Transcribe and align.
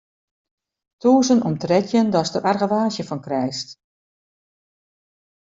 Tûzen 1.01 1.39
om 1.47 1.55
trettjin 1.61 2.07
datst 2.13 2.33
der 2.35 2.47
argewaasje 2.51 3.03
fan 3.09 3.21
krijst. 3.25 3.69